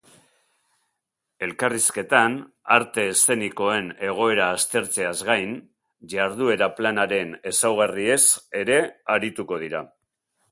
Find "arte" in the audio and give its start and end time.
2.75-3.03